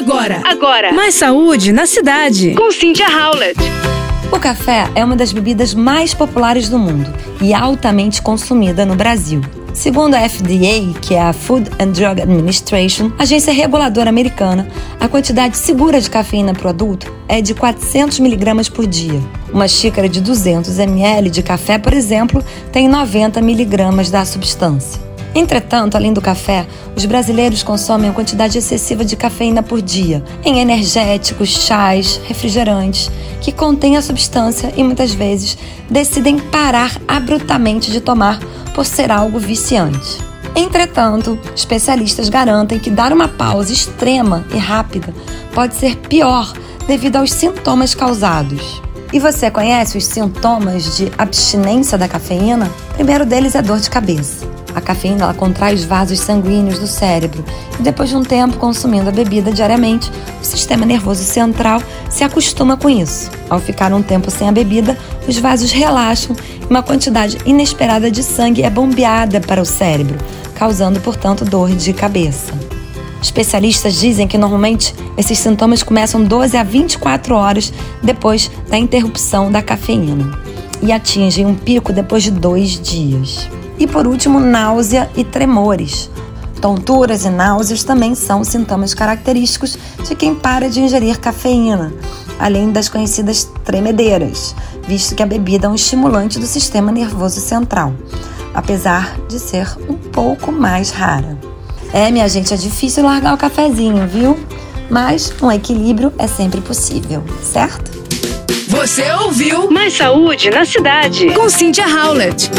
[0.00, 2.54] Agora, Agora, mais saúde na cidade.
[2.54, 3.60] com Cynthia Howlett.
[4.32, 9.42] O café é uma das bebidas mais populares do mundo e altamente consumida no Brasil.
[9.74, 14.66] Segundo a FDA, que é a Food and Drug Administration, agência reguladora americana,
[14.98, 19.20] a quantidade segura de cafeína para o adulto é de 400 miligramas por dia.
[19.52, 22.42] Uma xícara de 200 ml de café, por exemplo,
[22.72, 25.09] tem 90 miligramas da substância.
[25.34, 30.58] Entretanto, além do café, os brasileiros consomem uma quantidade excessiva de cafeína por dia em
[30.60, 33.10] energéticos, chás, refrigerantes,
[33.40, 35.56] que contêm a substância e muitas vezes
[35.88, 38.40] decidem parar abruptamente de tomar
[38.74, 40.18] por ser algo viciante.
[40.54, 45.14] Entretanto, especialistas garantem que dar uma pausa extrema e rápida
[45.54, 46.52] pode ser pior
[46.88, 48.82] devido aos sintomas causados.
[49.12, 52.70] E você conhece os sintomas de abstinência da cafeína?
[52.90, 54.49] O primeiro deles é dor de cabeça.
[54.74, 57.44] A cafeína ela contrai os vasos sanguíneos do cérebro
[57.78, 62.76] e depois de um tempo consumindo a bebida diariamente, o sistema nervoso central se acostuma
[62.76, 63.30] com isso.
[63.48, 68.22] Ao ficar um tempo sem a bebida, os vasos relaxam e uma quantidade inesperada de
[68.22, 70.18] sangue é bombeada para o cérebro,
[70.54, 72.52] causando, portanto, dor de cabeça.
[73.22, 77.72] Especialistas dizem que normalmente esses sintomas começam 12 a 24 horas
[78.02, 80.38] depois da interrupção da cafeína
[80.82, 83.48] e atingem um pico depois de dois dias.
[83.80, 86.10] E por último, náusea e tremores.
[86.60, 91.90] Tonturas e náuseas também são sintomas característicos de quem para de ingerir cafeína,
[92.38, 94.54] além das conhecidas tremedeiras,
[94.86, 97.94] visto que a bebida é um estimulante do sistema nervoso central,
[98.52, 101.38] apesar de ser um pouco mais rara.
[101.90, 104.38] É, minha gente, é difícil largar o cafezinho, viu?
[104.90, 107.90] Mas um equilíbrio é sempre possível, certo?
[108.68, 111.32] Você ouviu Mais saúde na cidade.
[111.32, 112.50] com Cynthia Howlett.